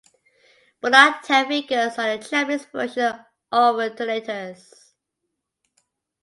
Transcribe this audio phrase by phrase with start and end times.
[0.81, 3.19] Binaltech figures are the Japanese version
[3.51, 4.93] of Alternators.